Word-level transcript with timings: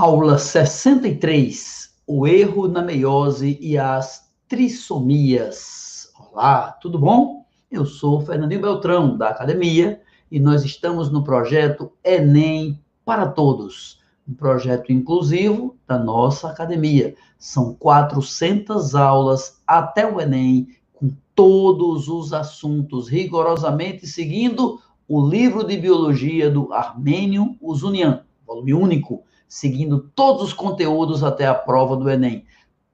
Aula 0.00 0.38
63: 0.38 1.92
O 2.06 2.24
erro 2.24 2.68
na 2.68 2.80
meiose 2.80 3.58
e 3.60 3.76
as 3.76 4.30
trissomias. 4.46 6.12
Olá, 6.16 6.70
tudo 6.80 7.00
bom? 7.00 7.44
Eu 7.68 7.84
sou 7.84 8.20
Fernandinho 8.20 8.60
Beltrão, 8.60 9.18
da 9.18 9.30
academia, 9.30 10.00
e 10.30 10.38
nós 10.38 10.64
estamos 10.64 11.10
no 11.10 11.24
projeto 11.24 11.90
Enem 12.04 12.80
para 13.04 13.26
Todos, 13.26 13.98
um 14.28 14.34
projeto 14.34 14.92
inclusivo 14.92 15.76
da 15.84 15.98
nossa 15.98 16.48
academia. 16.48 17.16
São 17.36 17.74
400 17.74 18.94
aulas 18.94 19.60
até 19.66 20.06
o 20.08 20.20
Enem, 20.20 20.68
com 20.94 21.10
todos 21.34 22.06
os 22.06 22.32
assuntos, 22.32 23.08
rigorosamente 23.08 24.06
seguindo 24.06 24.80
o 25.08 25.28
livro 25.28 25.64
de 25.64 25.76
biologia 25.76 26.48
do 26.48 26.72
Armênio 26.72 27.56
Usunian, 27.60 28.22
volume 28.46 28.72
único 28.72 29.24
seguindo 29.48 30.10
todos 30.14 30.42
os 30.42 30.52
conteúdos 30.52 31.24
até 31.24 31.46
a 31.46 31.54
prova 31.54 31.96
do 31.96 32.10
Enem. 32.10 32.44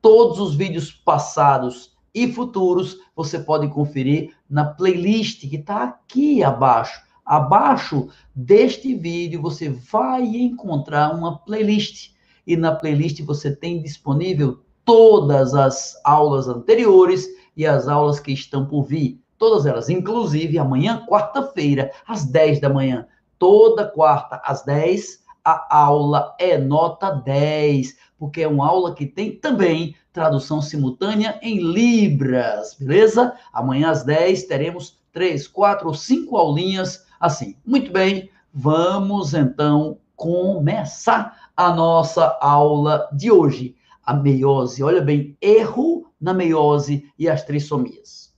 Todos 0.00 0.38
os 0.38 0.54
vídeos 0.54 0.92
passados 0.92 1.92
e 2.14 2.30
futuros 2.32 2.98
você 3.16 3.38
pode 3.38 3.68
conferir 3.68 4.32
na 4.48 4.64
playlist 4.64 5.40
que 5.48 5.56
está 5.56 5.82
aqui 5.82 6.44
abaixo. 6.44 7.02
Abaixo 7.26 8.08
deste 8.34 8.94
vídeo 8.94 9.42
você 9.42 9.68
vai 9.68 10.22
encontrar 10.24 11.14
uma 11.14 11.38
playlist 11.38 12.12
e 12.46 12.56
na 12.56 12.74
playlist 12.74 13.20
você 13.22 13.54
tem 13.54 13.82
disponível 13.82 14.60
todas 14.84 15.54
as 15.54 15.98
aulas 16.04 16.46
anteriores 16.46 17.26
e 17.56 17.66
as 17.66 17.88
aulas 17.88 18.20
que 18.20 18.32
estão 18.32 18.66
por 18.66 18.84
vir. 18.84 19.20
Todas 19.38 19.66
elas, 19.66 19.88
inclusive 19.88 20.58
amanhã, 20.58 21.04
quarta-feira, 21.08 21.90
às 22.06 22.24
10 22.24 22.60
da 22.60 22.68
manhã. 22.68 23.06
Toda 23.38 23.86
quarta, 23.86 24.40
às 24.44 24.62
10, 24.62 25.23
a 25.44 25.66
aula 25.76 26.34
é 26.38 26.56
nota 26.56 27.10
10, 27.10 27.96
porque 28.18 28.42
é 28.42 28.48
uma 28.48 28.66
aula 28.66 28.94
que 28.94 29.04
tem 29.04 29.36
também 29.36 29.94
tradução 30.12 30.62
simultânea 30.62 31.38
em 31.42 31.58
Libras, 31.58 32.74
beleza? 32.78 33.34
Amanhã 33.52 33.90
às 33.90 34.04
10 34.04 34.44
teremos 34.44 34.98
três, 35.12 35.46
quatro 35.46 35.88
ou 35.88 35.94
cinco 35.94 36.36
aulinhas 36.36 37.06
assim. 37.20 37.56
Muito 37.64 37.92
bem, 37.92 38.30
vamos 38.52 39.34
então 39.34 39.98
começar 40.16 41.50
a 41.56 41.72
nossa 41.72 42.38
aula 42.40 43.08
de 43.12 43.30
hoje. 43.30 43.76
A 44.02 44.12
meiose, 44.12 44.82
olha 44.82 45.00
bem, 45.00 45.36
erro 45.40 46.06
na 46.20 46.34
meiose 46.34 47.10
e 47.18 47.28
as 47.28 47.42
trissomias. 47.42 48.33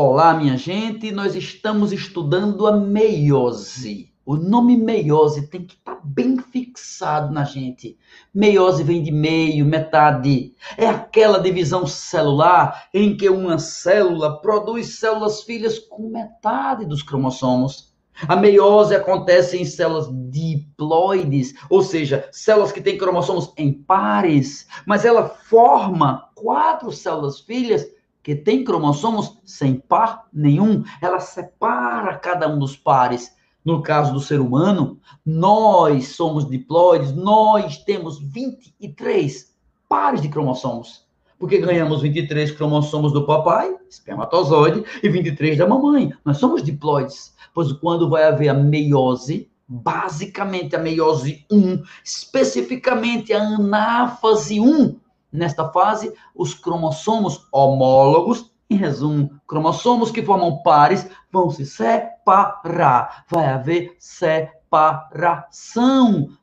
Olá, 0.00 0.32
minha 0.32 0.56
gente, 0.56 1.10
nós 1.10 1.34
estamos 1.34 1.92
estudando 1.92 2.68
a 2.68 2.76
meiose. 2.76 4.12
O 4.24 4.36
nome 4.36 4.76
meiose 4.76 5.48
tem 5.48 5.64
que 5.64 5.74
estar 5.74 5.96
tá 5.96 6.00
bem 6.04 6.38
fixado 6.38 7.34
na 7.34 7.42
gente. 7.42 7.98
Meiose 8.32 8.84
vem 8.84 9.02
de 9.02 9.10
meio, 9.10 9.66
metade. 9.66 10.54
É 10.76 10.86
aquela 10.86 11.40
divisão 11.40 11.84
celular 11.84 12.84
em 12.94 13.16
que 13.16 13.28
uma 13.28 13.58
célula 13.58 14.40
produz 14.40 15.00
células 15.00 15.42
filhas 15.42 15.80
com 15.80 16.08
metade 16.10 16.86
dos 16.86 17.02
cromossomos. 17.02 17.92
A 18.28 18.36
meiose 18.36 18.94
acontece 18.94 19.56
em 19.56 19.64
células 19.64 20.08
diploides, 20.30 21.54
ou 21.68 21.82
seja, 21.82 22.28
células 22.30 22.70
que 22.70 22.80
têm 22.80 22.96
cromossomos 22.96 23.52
em 23.56 23.72
pares, 23.72 24.68
mas 24.86 25.04
ela 25.04 25.28
forma 25.28 26.30
quatro 26.36 26.92
células 26.92 27.40
filhas 27.40 27.97
que 28.28 28.34
tem 28.34 28.62
cromossomos 28.62 29.38
sem 29.42 29.76
par 29.76 30.26
nenhum, 30.30 30.84
ela 31.00 31.18
separa 31.18 32.14
cada 32.18 32.46
um 32.46 32.58
dos 32.58 32.76
pares. 32.76 33.34
No 33.64 33.80
caso 33.80 34.12
do 34.12 34.20
ser 34.20 34.38
humano, 34.38 35.00
nós 35.24 36.08
somos 36.08 36.46
diploides, 36.46 37.14
nós 37.14 37.78
temos 37.78 38.20
23 38.20 39.56
pares 39.88 40.20
de 40.20 40.28
cromossomos. 40.28 41.06
Porque 41.38 41.56
ganhamos 41.56 42.02
23 42.02 42.50
cromossomos 42.50 43.14
do 43.14 43.24
papai, 43.24 43.74
espermatozoide, 43.88 44.84
e 45.02 45.08
23 45.08 45.56
da 45.56 45.66
mamãe. 45.66 46.12
Nós 46.22 46.36
somos 46.36 46.62
diploides. 46.62 47.34
Pois 47.54 47.72
quando 47.72 48.10
vai 48.10 48.24
haver 48.24 48.50
a 48.50 48.54
meiose, 48.54 49.48
basicamente 49.66 50.76
a 50.76 50.78
meiose 50.78 51.46
1, 51.50 51.82
especificamente 52.04 53.32
a 53.32 53.42
anáfase 53.42 54.60
1, 54.60 55.00
Nesta 55.32 55.68
fase, 55.70 56.12
os 56.34 56.54
cromossomos 56.54 57.46
homólogos, 57.52 58.50
em 58.70 58.76
resumo, 58.76 59.30
cromossomos 59.46 60.10
que 60.10 60.22
formam 60.22 60.62
pares, 60.62 61.08
vão 61.30 61.50
se 61.50 61.64
separar. 61.64 63.24
Vai 63.28 63.46
haver 63.46 63.96
separação 63.98 64.40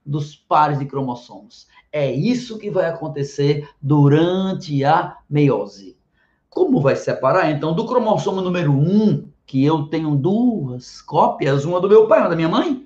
dos 0.05 0.35
pares 0.35 0.79
de 0.79 0.85
cromossomos. 0.85 1.67
É 1.91 2.11
isso 2.11 2.57
que 2.57 2.69
vai 2.69 2.87
acontecer 2.87 3.69
durante 3.81 4.83
a 4.83 5.17
meiose. 5.29 5.97
Como 6.49 6.81
vai 6.81 6.95
separar? 6.95 7.51
Então, 7.51 7.73
do 7.73 7.85
cromossomo 7.85 8.41
número 8.41 8.71
1, 8.71 9.29
que 9.45 9.63
eu 9.63 9.83
tenho 9.87 10.15
duas 10.15 11.01
cópias, 11.01 11.65
uma 11.65 11.79
do 11.79 11.87
meu 11.87 12.07
pai, 12.07 12.19
uma 12.21 12.29
da 12.29 12.35
minha 12.35 12.49
mãe, 12.49 12.85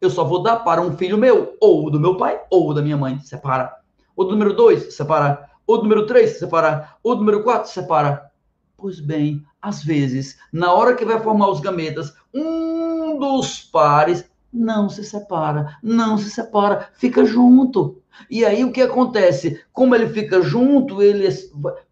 eu 0.00 0.08
só 0.08 0.24
vou 0.24 0.42
dar 0.42 0.56
para 0.56 0.80
um 0.80 0.96
filho 0.96 1.18
meu, 1.18 1.56
ou 1.60 1.90
do 1.90 2.00
meu 2.00 2.16
pai, 2.16 2.40
ou 2.50 2.72
da 2.72 2.80
minha 2.80 2.96
mãe. 2.96 3.18
Separa. 3.20 3.77
O 4.18 4.24
número 4.24 4.52
2, 4.52 4.94
separar. 4.94 5.48
O 5.64 5.76
número 5.76 6.04
3, 6.04 6.40
separar. 6.40 6.98
O 7.04 7.14
número 7.14 7.44
4, 7.44 7.70
separar. 7.70 8.32
Pois 8.76 8.98
bem, 8.98 9.44
às 9.62 9.84
vezes, 9.84 10.36
na 10.52 10.72
hora 10.72 10.96
que 10.96 11.04
vai 11.04 11.20
formar 11.20 11.48
os 11.48 11.60
gametas, 11.60 12.12
um 12.34 13.16
dos 13.16 13.62
pares 13.62 14.28
não 14.52 14.88
se 14.88 15.04
separa, 15.04 15.78
não 15.80 16.18
se 16.18 16.30
separa, 16.30 16.88
fica 16.94 17.24
junto. 17.24 18.02
E 18.28 18.44
aí 18.44 18.64
o 18.64 18.72
que 18.72 18.82
acontece? 18.82 19.62
Como 19.72 19.94
ele 19.94 20.08
fica 20.08 20.42
junto, 20.42 21.00
ele 21.00 21.28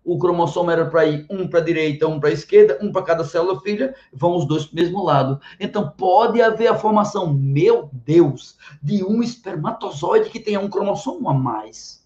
o 0.04 0.18
cromossomo 0.18 0.72
era 0.72 0.84
para 0.86 1.06
ir 1.06 1.26
um 1.30 1.46
para 1.46 1.60
a 1.60 1.64
direita, 1.64 2.08
um 2.08 2.18
para 2.18 2.30
a 2.30 2.32
esquerda, 2.32 2.76
um 2.82 2.90
para 2.90 3.02
cada 3.02 3.22
célula 3.22 3.60
filha, 3.60 3.94
vão 4.12 4.36
os 4.36 4.48
dois 4.48 4.64
para 4.64 4.72
o 4.72 4.82
mesmo 4.82 5.04
lado. 5.04 5.40
Então 5.60 5.94
pode 5.96 6.42
haver 6.42 6.66
a 6.66 6.74
formação, 6.76 7.32
meu 7.32 7.88
Deus, 7.92 8.56
de 8.82 9.04
um 9.04 9.22
espermatozoide 9.22 10.28
que 10.28 10.40
tenha 10.40 10.58
um 10.58 10.68
cromossomo 10.68 11.30
a 11.30 11.34
mais 11.34 12.04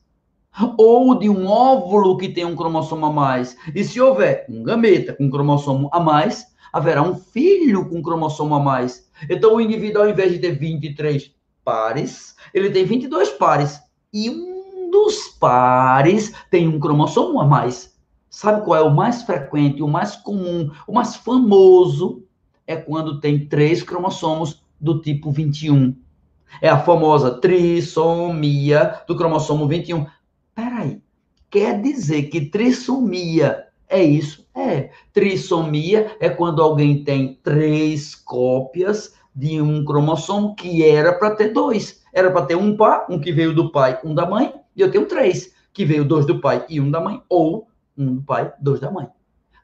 ou 0.77 1.19
de 1.19 1.28
um 1.28 1.47
óvulo 1.47 2.16
que 2.16 2.28
tem 2.28 2.44
um 2.44 2.56
cromossomo 2.56 3.06
a 3.06 3.12
mais. 3.12 3.56
E 3.75 3.84
se 3.84 4.00
houver 4.00 4.47
um 4.49 4.62
gameta 4.62 5.15
com 5.15 5.25
um 5.25 5.31
cromossomo 5.31 5.88
a 5.93 6.00
mais, 6.00 6.47
haverá 6.72 7.03
um 7.03 7.15
filho 7.15 7.88
com 7.88 7.99
um 7.99 8.03
cromossomo 8.03 8.55
a 8.55 8.61
mais. 8.61 9.09
Então 9.28 9.55
o 9.55 9.61
indivíduo, 9.61 10.03
ao 10.03 10.09
invés 10.09 10.33
de 10.33 10.38
ter 10.38 10.53
23 10.53 11.33
pares, 11.65 12.34
ele 12.53 12.71
tem 12.71 12.84
22 12.84 13.31
pares. 13.31 13.81
E 14.12 14.28
um 14.28 14.91
dos 14.91 15.28
pares 15.28 16.33
tem 16.50 16.67
um 16.67 16.81
cromossomo 16.81 17.41
a 17.41 17.47
mais. 17.47 17.97
Sabe 18.28 18.65
qual 18.65 18.78
é 18.78 18.82
o 18.82 18.94
mais 18.94 19.22
frequente, 19.22 19.82
o 19.82 19.88
mais 19.88 20.17
comum, 20.17 20.71
o 20.87 20.93
mais 20.93 21.17
famoso? 21.17 22.25
É 22.67 22.77
quando 22.77 23.21
tem 23.21 23.47
três 23.47 23.82
cromossomos 23.82 24.62
do 24.81 25.00
tipo 25.00 25.32
21. 25.32 25.97
É 26.61 26.69
a 26.69 26.78
famosa 26.78 27.32
trissomia 27.41 29.00
do 29.06 29.17
cromossomo 29.17 29.67
21. 29.67 30.06
Peraí, 30.60 31.00
quer 31.48 31.81
dizer 31.81 32.25
que 32.25 32.43
trissomia 32.43 33.69
é 33.88 34.03
isso? 34.03 34.47
É. 34.54 34.91
Trissomia 35.10 36.15
é 36.21 36.28
quando 36.28 36.60
alguém 36.60 37.03
tem 37.03 37.41
três 37.43 38.15
cópias 38.15 39.15
de 39.34 39.59
um 39.59 39.82
cromossomo 39.87 40.54
que 40.54 40.84
era 40.84 41.15
para 41.15 41.34
ter 41.34 41.54
dois. 41.54 42.03
Era 42.12 42.31
para 42.31 42.44
ter 42.44 42.56
um 42.56 42.76
par, 42.76 43.06
um 43.09 43.19
que 43.19 43.32
veio 43.32 43.54
do 43.54 43.72
pai, 43.72 43.99
um 44.04 44.15
da 44.15 44.28
mãe, 44.28 44.53
e 44.76 44.82
eu 44.82 44.91
tenho 44.91 45.06
três, 45.06 45.54
que 45.72 45.82
veio 45.82 46.04
dois 46.04 46.26
do 46.26 46.43
pai 46.43 46.66
e 46.69 46.78
um 46.78 46.91
da 46.91 47.00
mãe, 47.00 47.22
ou 47.26 47.66
um 47.97 48.16
do 48.16 48.22
pai, 48.22 48.53
dois 48.60 48.81
da 48.81 48.91
mãe. 48.91 49.09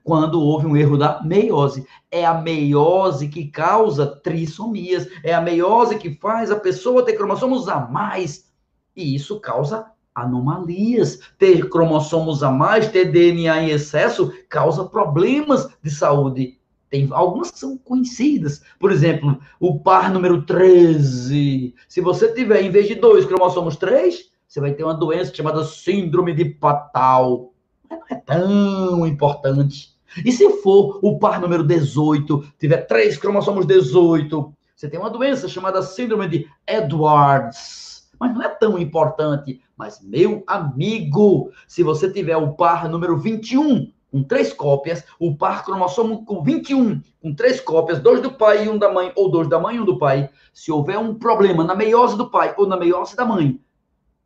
Quando 0.03 0.41
houve 0.41 0.67
um 0.67 0.79
erro 0.79 0.97
da 0.97 1.23
meiose. 1.23 1.87
É 2.11 2.25
a 2.25 2.33
meiose 2.33 3.29
que 3.29 3.49
causa 3.49 4.07
trissomias. 4.07 5.07
É 5.23 5.35
a 5.35 5.43
meiose 5.43 5.99
que 5.99 6.15
faz 6.15 6.51
a 6.51 6.59
pessoa 6.59 7.05
ter 7.05 7.19
cromossomos 7.19 7.69
a 7.69 7.81
mais. 7.81 8.51
E 8.97 9.15
isso 9.15 9.39
causa 9.41 9.95
anomalias. 10.17 11.21
Ter 11.39 11.69
cromossomos 11.69 12.43
a 12.43 12.51
mais, 12.51 12.89
ter 12.89 13.13
DNA 13.13 13.65
em 13.65 13.71
excesso, 13.71 14.33
causa 14.49 14.85
problemas 14.87 15.69
de 15.83 15.91
saúde. 15.91 16.59
Tem 16.89 17.09
algumas 17.11 17.51
que 17.51 17.59
são 17.59 17.77
conhecidas. 17.77 18.63
Por 18.81 18.91
exemplo, 18.91 19.39
o 19.61 19.79
par 19.79 20.11
número 20.11 20.43
13. 20.43 21.75
Se 21.87 22.01
você 22.01 22.33
tiver, 22.33 22.63
em 22.63 22.71
vez 22.71 22.89
de 22.89 22.95
dois 22.95 23.27
cromossomos, 23.27 23.77
três, 23.77 24.31
você 24.49 24.61
vai 24.61 24.73
ter 24.73 24.85
uma 24.85 24.95
doença 24.95 25.35
chamada 25.35 25.65
síndrome 25.65 26.33
de 26.33 26.47
Patal. 26.47 27.53
Não 27.91 28.03
é 28.11 28.15
tão 28.15 29.07
importante. 29.07 29.95
E 30.25 30.33
se 30.33 30.49
for 30.63 30.99
o 31.03 31.19
par 31.19 31.41
número 31.41 31.63
18, 31.63 32.53
tiver 32.59 32.87
três 32.87 33.19
cromossomos 33.19 33.67
18, 33.67 34.55
você 34.75 34.89
tem 34.89 34.99
uma 34.99 35.11
doença 35.11 35.49
chamada 35.49 35.83
síndrome 35.83 36.29
de 36.29 36.49
Edwards 36.67 37.96
mas 38.19 38.35
não 38.35 38.43
é 38.43 38.49
tão 38.49 38.79
importante. 38.79 39.61
Mas, 39.77 40.01
meu 40.03 40.43
amigo, 40.47 41.51
se 41.67 41.83
você 41.83 42.11
tiver 42.11 42.37
o 42.37 42.55
par 42.55 42.89
número 42.89 43.19
21, 43.19 43.91
com 44.11 44.23
três 44.23 44.53
cópias, 44.53 45.05
o 45.19 45.37
par 45.37 45.65
cromossomo 45.65 46.25
com 46.25 46.43
21, 46.43 47.01
com 47.21 47.35
três 47.35 47.61
cópias, 47.61 48.01
dois 48.01 48.23
do 48.23 48.33
pai 48.33 48.65
e 48.65 48.69
um 48.69 48.79
da 48.79 48.93
mãe, 48.93 49.13
ou 49.15 49.31
dois 49.31 49.49
da 49.49 49.59
mãe 49.59 49.77
e 49.77 49.81
um 49.81 49.85
do 49.85 49.99
pai. 49.99 50.31
Se 50.55 50.73
houver 50.73 50.99
um 50.99 51.15
problema 51.15 51.65
na 51.65 51.75
meiose 51.75 52.17
do 52.17 52.31
pai 52.31 52.55
ou 52.57 52.67
na 52.67 52.77
meiose 52.77 53.15
da 53.17 53.25
mãe, 53.25 53.61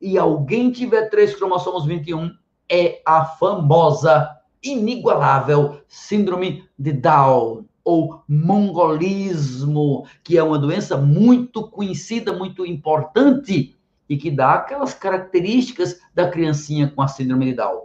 e 0.01 0.17
alguém 0.17 0.71
tiver 0.71 1.11
três 1.11 1.35
cromossomos 1.35 1.85
21, 1.85 2.31
é 2.71 3.03
a 3.05 3.25
famosa, 3.25 4.31
inigualável 4.63 5.81
síndrome 5.89 6.65
de 6.79 6.93
Down 6.93 7.65
ou 7.83 8.23
mongolismo, 8.29 10.07
que 10.23 10.39
é 10.39 10.43
uma 10.43 10.59
doença 10.59 10.97
muito 10.97 11.69
conhecida, 11.69 12.33
muito 12.33 12.65
importante 12.65 13.77
e 14.11 14.17
que 14.17 14.29
dá 14.29 14.55
aquelas 14.55 14.93
características 14.93 16.01
da 16.13 16.29
criancinha 16.29 16.93
com 16.95 17.01
a 17.01 17.07
síndrome 17.07 17.47
de 17.47 17.55
Down. 17.55 17.85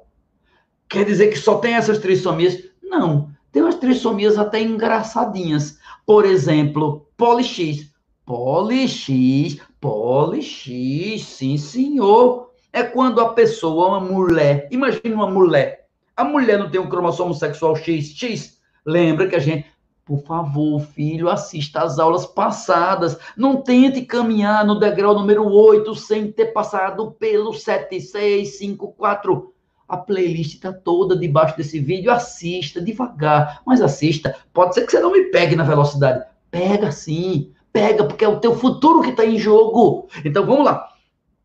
Quer 0.89 1.05
dizer 1.05 1.27
que 1.27 1.37
só 1.37 1.59
tem 1.59 1.75
essas 1.75 1.99
trissomias? 1.99 2.63
Não, 2.81 3.29
tem 3.51 3.61
umas 3.61 3.75
trissomias 3.75 4.35
até 4.35 4.59
engraçadinhas. 4.59 5.77
Por 6.03 6.25
exemplo, 6.25 7.07
poli-X. 7.15 7.93
Poli-X, 8.25 9.61
poli-X, 9.79 11.23
sim 11.23 11.57
senhor. 11.57 12.49
É 12.73 12.81
quando 12.81 13.21
a 13.21 13.29
pessoa, 13.29 13.89
uma 13.89 13.99
mulher, 13.99 14.67
imagine 14.71 15.13
uma 15.13 15.29
mulher, 15.29 15.87
a 16.17 16.23
mulher 16.23 16.57
não 16.57 16.69
tem 16.69 16.81
um 16.81 16.89
cromossomo 16.89 17.33
sexual 17.33 17.75
X, 17.75 18.07
X, 18.07 18.57
lembra 18.85 19.27
que 19.27 19.35
a 19.35 19.39
gente, 19.39 19.65
por 20.05 20.21
favor, 20.21 20.79
filho, 20.79 21.29
assista 21.29 21.81
às 21.81 21.97
aulas 21.97 22.27
passadas. 22.27 23.17
Não 23.35 23.63
tente 23.63 24.03
caminhar 24.03 24.63
no 24.63 24.79
degrau 24.79 25.15
número 25.15 25.51
8 25.51 25.95
sem 25.95 26.31
ter 26.31 26.53
passado 26.53 27.13
pelo 27.13 27.51
7654. 27.51 29.51
A 29.87 29.97
playlist 29.97 30.53
está 30.53 30.71
toda 30.71 31.17
debaixo 31.17 31.57
desse 31.57 31.79
vídeo. 31.79 32.11
Assista 32.11 32.79
devagar, 32.79 33.63
mas 33.65 33.81
assista. 33.81 34.35
Pode 34.53 34.75
ser 34.75 34.85
que 34.85 34.91
você 34.91 34.99
não 34.99 35.11
me 35.11 35.23
pegue 35.31 35.55
na 35.55 35.63
velocidade. 35.63 36.23
Pega 36.51 36.91
sim, 36.91 37.51
pega, 37.73 38.03
porque 38.03 38.23
é 38.23 38.27
o 38.27 38.39
teu 38.39 38.55
futuro 38.55 39.01
que 39.01 39.09
está 39.09 39.25
em 39.25 39.39
jogo. 39.39 40.07
Então 40.23 40.45
vamos 40.45 40.65
lá. 40.65 40.87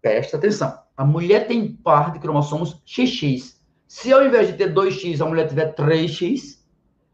Presta 0.02 0.36
atenção. 0.36 0.78
A 0.94 1.04
mulher 1.04 1.46
tem 1.46 1.66
par 1.66 2.12
de 2.12 2.18
cromossomos 2.18 2.78
XX. 2.86 3.58
Se 3.88 4.12
ao 4.12 4.22
invés 4.22 4.48
de 4.48 4.52
ter 4.52 4.74
2X, 4.74 5.22
a 5.22 5.26
mulher 5.26 5.48
tiver 5.48 5.74
3X, 5.74 6.59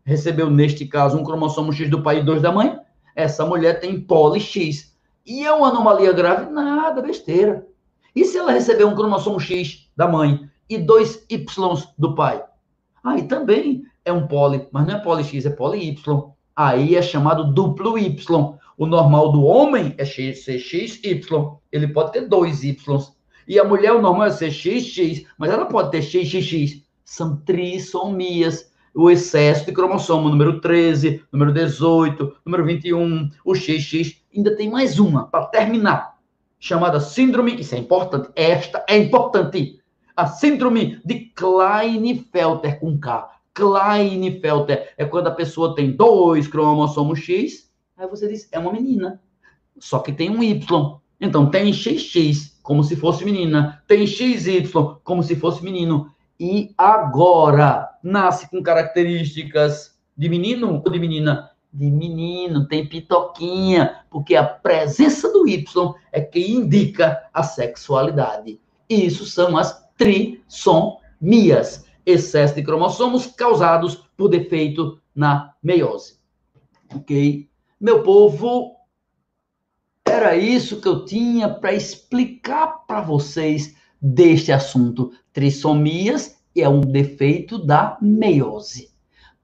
recebeu, 0.06 0.48
neste 0.48 0.86
caso, 0.86 1.18
um 1.18 1.24
cromossomo 1.24 1.72
X 1.72 1.90
do 1.90 2.00
pai 2.00 2.20
e 2.20 2.24
dois 2.24 2.40
da 2.40 2.52
mãe, 2.52 2.78
essa 3.14 3.44
mulher 3.44 3.80
tem 3.80 4.00
poli 4.00 4.40
X. 4.40 4.96
E 5.26 5.44
é 5.44 5.52
uma 5.52 5.68
anomalia 5.68 6.12
grave? 6.12 6.48
Nada, 6.48 7.02
besteira. 7.02 7.66
E 8.14 8.24
se 8.24 8.38
ela 8.38 8.52
receber 8.52 8.84
um 8.84 8.94
cromossomo 8.94 9.40
X 9.40 9.90
da 9.96 10.06
mãe 10.06 10.48
e 10.70 10.78
dois 10.78 11.26
Y 11.28 11.44
do 11.98 12.14
pai? 12.14 12.42
Aí 13.02 13.24
também 13.24 13.82
é 14.04 14.12
um 14.12 14.28
poli, 14.28 14.68
mas 14.70 14.86
não 14.86 14.94
é 14.94 14.98
poli 15.00 15.24
X, 15.24 15.44
é 15.44 15.50
poli 15.50 15.88
Y. 15.88 16.32
Aí 16.54 16.94
é 16.94 17.02
chamado 17.02 17.52
duplo 17.52 17.98
Y. 17.98 18.54
O 18.78 18.86
normal 18.86 19.32
do 19.32 19.42
homem 19.42 19.92
é 19.98 20.04
CXY. 20.04 21.20
Ele 21.72 21.88
pode 21.88 22.12
ter 22.12 22.28
dois 22.28 22.62
Y. 22.62 22.98
E 23.48 23.58
a 23.58 23.64
mulher, 23.64 23.92
o 23.92 24.00
normal 24.00 24.28
é 24.28 24.30
ser 24.30 24.52
XX, 24.52 25.26
mas 25.36 25.50
ela 25.50 25.66
pode 25.66 25.90
ter 25.90 26.02
XXX. 26.02 26.82
São 27.04 27.36
trissomias 27.38 28.70
o 28.96 29.10
excesso 29.10 29.66
de 29.66 29.72
cromossomo, 29.72 30.30
número 30.30 30.58
13, 30.58 31.22
número 31.30 31.52
18, 31.52 32.36
número 32.46 32.64
21, 32.64 33.30
o 33.44 33.54
XX. 33.54 34.22
Ainda 34.34 34.56
tem 34.56 34.70
mais 34.70 34.98
uma 34.98 35.26
para 35.26 35.44
terminar, 35.44 36.16
chamada 36.58 36.98
síndrome, 36.98 37.60
isso 37.60 37.74
é 37.74 37.78
importante, 37.78 38.30
esta 38.34 38.82
é 38.88 38.96
importante, 38.96 39.78
a 40.16 40.26
síndrome 40.26 40.98
de 41.04 41.30
Klinefelter 41.34 42.80
com 42.80 42.98
K. 42.98 43.30
Klinefelter 43.52 44.94
é 44.96 45.04
quando 45.04 45.26
a 45.26 45.32
pessoa 45.32 45.74
tem 45.74 45.92
dois 45.92 46.48
cromossomos 46.48 47.18
X, 47.18 47.70
aí 47.98 48.08
você 48.08 48.26
diz, 48.26 48.48
é 48.50 48.58
uma 48.58 48.72
menina, 48.72 49.20
só 49.78 49.98
que 49.98 50.10
tem 50.10 50.30
um 50.30 50.42
Y. 50.42 50.98
Então 51.20 51.50
tem 51.50 51.70
XX, 51.70 52.58
como 52.62 52.82
se 52.82 52.96
fosse 52.96 53.26
menina, 53.26 53.82
tem 53.86 54.06
XY, 54.06 54.70
como 55.04 55.22
se 55.22 55.36
fosse 55.36 55.62
menino. 55.62 56.10
E 56.38 56.74
agora, 56.76 57.88
nasce 58.02 58.48
com 58.50 58.62
características 58.62 59.98
de 60.16 60.28
menino 60.28 60.82
ou 60.84 60.90
de 60.90 60.98
menina? 60.98 61.50
De 61.72 61.90
menino, 61.90 62.66
tem 62.68 62.88
pitoquinha, 62.88 64.04
porque 64.10 64.36
a 64.36 64.44
presença 64.44 65.30
do 65.32 65.46
Y 65.46 65.94
é 66.12 66.20
que 66.20 66.40
indica 66.40 67.28
a 67.32 67.42
sexualidade. 67.42 68.60
Isso 68.88 69.24
são 69.26 69.56
as 69.56 69.86
trissomias, 69.96 71.86
excesso 72.04 72.54
de 72.54 72.62
cromossomos 72.62 73.26
causados 73.26 73.96
por 74.16 74.28
defeito 74.28 75.00
na 75.14 75.54
meiose. 75.62 76.18
Ok? 76.94 77.48
Meu 77.80 78.02
povo, 78.02 78.76
era 80.04 80.36
isso 80.36 80.80
que 80.80 80.88
eu 80.88 81.04
tinha 81.04 81.48
para 81.48 81.74
explicar 81.74 82.86
para 82.86 83.00
vocês 83.00 83.76
deste 84.00 84.52
assunto. 84.52 85.12
Trissomias 85.32 86.36
é 86.54 86.68
um 86.68 86.80
defeito 86.80 87.58
da 87.58 87.98
meiose. 88.00 88.90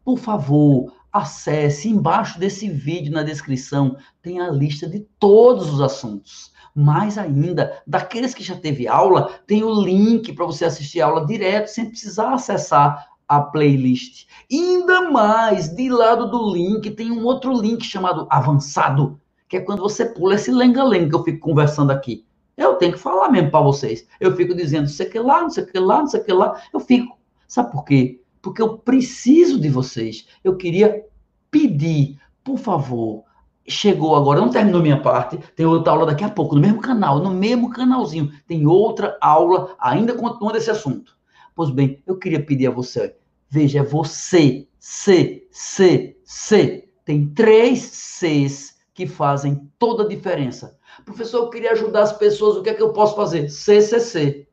Por 0.04 0.19
favor, 0.19 0.93
acesse 1.12 1.88
embaixo 1.88 2.38
desse 2.38 2.69
vídeo 2.69 3.12
na 3.12 3.22
descrição, 3.22 3.96
tem 4.22 4.40
a 4.40 4.50
lista 4.50 4.88
de 4.88 5.00
todos 5.19 5.72
os 5.72 5.81
assuntos. 5.81 6.50
Mais 6.75 7.19
ainda, 7.19 7.82
daqueles 7.87 8.32
que 8.32 8.43
já 8.43 8.56
teve 8.56 8.88
aula, 8.88 9.31
tem 9.46 9.62
o 9.62 9.82
link 9.82 10.32
para 10.32 10.46
você 10.46 10.64
assistir 10.64 11.02
a 11.02 11.06
aula 11.06 11.26
direto 11.26 11.69
sem 11.69 11.90
precisar 11.90 12.32
acessar 12.32 13.06
a 13.28 13.40
playlist. 13.40 14.26
E 14.50 14.58
ainda 14.58 15.10
mais, 15.10 15.69
de 15.69 15.90
lado 15.90 16.31
do 16.31 16.50
link 16.52 16.90
tem 16.93 17.10
um 17.10 17.25
outro 17.25 17.52
link 17.52 17.84
chamado 17.84 18.26
avançado, 18.31 19.20
que 19.48 19.58
é 19.58 19.60
quando 19.60 19.82
você 19.82 20.06
pula 20.06 20.34
esse 20.34 20.50
lenga-lenga 20.50 21.10
que 21.10 21.14
eu 21.14 21.25
fico 21.25 21.40
conversando 21.40 21.90
aqui. 21.90 22.25
Eu 22.56 22.75
tenho 22.75 22.93
que 22.93 22.99
falar 22.99 23.31
mesmo 23.31 23.50
para 23.50 23.60
vocês. 23.60 24.06
Eu 24.20 24.37
fico 24.37 24.54
dizendo, 24.54 24.88
sei 24.88 25.06
que 25.06 25.19
lá, 25.19 25.43
não 25.43 25.50
sei 25.50 25.64
que 25.64 25.78
lá, 25.78 25.99
não 26.00 26.06
sei 26.06 26.20
que 26.20 26.32
lá. 26.32 26.60
Eu 26.72 26.81
fico. 26.81 27.19
Sabe 27.46 27.72
por 27.72 27.84
quê? 27.84 28.20
Porque 28.40 28.60
eu 28.60 28.78
preciso 28.78 29.60
de 29.60 29.69
vocês. 29.69 30.26
Eu 30.43 30.56
queria 30.56 31.04
pedir, 31.50 32.19
por 32.43 32.58
favor, 32.58 33.25
chegou 33.66 34.16
agora, 34.16 34.40
não 34.40 34.50
terminou 34.50 34.82
minha 34.82 35.00
parte, 35.00 35.38
tem 35.54 35.66
outra 35.66 35.93
aula 35.93 36.06
daqui 36.06 36.25
a 36.25 36.31
pouco, 36.31 36.54
no 36.54 36.60
mesmo 36.60 36.81
canal, 36.81 37.19
no 37.19 37.31
mesmo 37.31 37.70
canalzinho, 37.70 38.32
tem 38.46 38.66
outra 38.66 39.16
aula, 39.20 39.75
ainda 39.78 40.14
continuando 40.14 40.58
esse 40.58 40.70
assunto. 40.70 41.16
Pois 41.55 41.70
bem, 41.70 42.02
eu 42.06 42.16
queria 42.16 42.44
pedir 42.44 42.66
a 42.66 42.70
você, 42.70 43.14
veja, 43.48 43.81
é 43.81 43.82
você, 43.82 44.66
C, 44.78 45.46
C, 45.50 46.16
C, 46.25 46.88
tem 47.05 47.26
três 47.28 47.81
Cs 47.82 48.61
que 48.94 49.06
fazem 49.06 49.70
toda 49.78 50.04
a 50.04 50.08
diferença. 50.08 50.78
Professor, 51.04 51.44
eu 51.44 51.50
queria 51.50 51.72
ajudar 51.72 52.02
as 52.02 52.12
pessoas, 52.12 52.56
o 52.56 52.62
que 52.62 52.70
é 52.70 52.74
que 52.74 52.82
eu 52.82 52.93
posso 52.93 53.17
fazer? 53.17 53.48
CCC. 53.48 54.46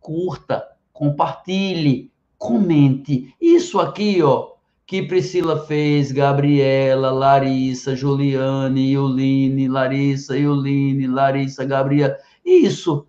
Curta, 0.00 0.66
compartilhe, 0.92 2.10
comente. 2.36 3.34
Isso 3.40 3.80
aqui, 3.80 4.22
ó, 4.22 4.52
que 4.86 5.02
Priscila 5.02 5.64
fez, 5.64 6.12
Gabriela, 6.12 7.10
Larissa, 7.10 7.96
Juliane, 7.96 8.92
Yuline, 8.92 9.68
Larissa, 9.68 10.36
Yuline, 10.36 11.06
Larissa, 11.06 11.64
Gabriela. 11.64 12.16
Isso. 12.44 13.06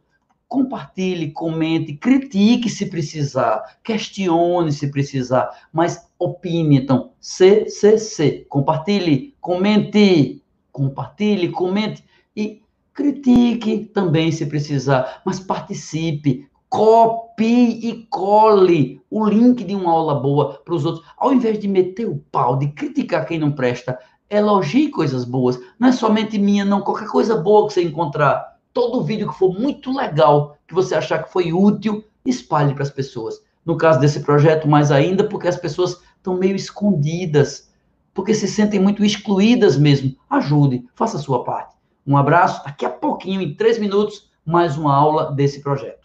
Compartilhe, 0.47 1.31
comente, 1.31 1.93
critique 1.95 2.69
se 2.69 2.85
precisar, 2.85 3.79
questione 3.83 4.71
se 4.71 4.91
precisar, 4.91 5.49
mas 5.73 6.07
opine. 6.19 6.77
Então, 6.77 7.11
CCC. 7.19 8.45
Compartilhe, 8.47 9.35
comente, 9.41 10.42
compartilhe, 10.73 11.49
comente 11.49 12.03
e 12.35 12.61
critique 12.93 13.85
também 13.85 14.31
se 14.31 14.45
precisar, 14.45 15.21
mas 15.25 15.39
participe, 15.39 16.49
copie 16.67 17.87
e 17.87 18.07
cole 18.09 19.01
o 19.09 19.25
link 19.25 19.63
de 19.63 19.75
uma 19.75 19.91
aula 19.91 20.15
boa 20.15 20.59
para 20.65 20.73
os 20.73 20.83
outros. 20.83 21.05
Ao 21.15 21.31
invés 21.31 21.59
de 21.59 21.67
meter 21.67 22.07
o 22.07 22.17
pau, 22.31 22.57
de 22.57 22.67
criticar 22.67 23.25
quem 23.25 23.39
não 23.39 23.51
presta, 23.51 23.97
elogie 24.29 24.89
coisas 24.89 25.23
boas. 25.23 25.59
Não 25.79 25.89
é 25.89 25.91
somente 25.91 26.37
minha, 26.39 26.65
não. 26.65 26.81
Qualquer 26.81 27.07
coisa 27.07 27.35
boa 27.35 27.67
que 27.67 27.73
você 27.73 27.83
encontrar, 27.83 28.57
todo 28.73 29.03
vídeo 29.03 29.29
que 29.29 29.37
for 29.37 29.53
muito 29.53 29.95
legal, 29.95 30.57
que 30.67 30.73
você 30.73 30.95
achar 30.95 31.23
que 31.23 31.31
foi 31.31 31.53
útil, 31.53 32.03
espalhe 32.25 32.73
para 32.73 32.83
as 32.83 32.89
pessoas. 32.89 33.39
No 33.63 33.77
caso 33.77 33.99
desse 33.99 34.21
projeto, 34.21 34.67
mais 34.67 34.91
ainda, 34.91 35.23
porque 35.23 35.47
as 35.47 35.57
pessoas 35.57 36.01
estão 36.17 36.37
meio 36.37 36.55
escondidas, 36.55 37.71
porque 38.13 38.33
se 38.33 38.47
sentem 38.47 38.79
muito 38.79 39.03
excluídas 39.03 39.77
mesmo. 39.77 40.15
Ajude, 40.29 40.85
faça 40.95 41.17
a 41.17 41.19
sua 41.19 41.43
parte. 41.43 41.75
Um 42.05 42.17
abraço. 42.17 42.63
Daqui 42.63 42.85
a 42.85 42.89
pouquinho, 42.89 43.41
em 43.41 43.55
três 43.55 43.79
minutos, 43.79 44.29
mais 44.45 44.77
uma 44.77 44.93
aula 44.93 45.31
desse 45.31 45.61
projeto. 45.61 46.02